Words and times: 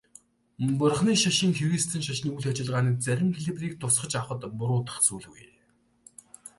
Бурханы 0.79 1.13
шашин 1.23 1.51
христийн 1.59 2.03
шашны 2.07 2.29
үйл 2.33 2.45
ажиллагааны 2.51 2.91
зарим 3.05 3.29
хэлбэрийг 3.33 3.75
тусгаж 3.81 4.13
авахад 4.15 4.41
буруудах 4.59 4.97
зүйлгүй. 5.07 5.41